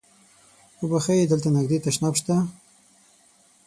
اوبښئ! 0.79 1.19
دلته 1.31 1.49
نږدې 1.55 1.77
تشناب 1.85 2.13
شته؟ 2.19 2.35